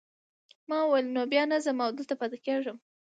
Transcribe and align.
ما 0.69 0.77
وویل 0.83 1.07
نو 1.15 1.21
بیا 1.31 1.43
نه 1.51 1.57
ځم 1.65 1.77
او 1.85 1.91
دلته 1.97 2.13
پاتې 2.21 2.37
کیږم. 2.45 2.77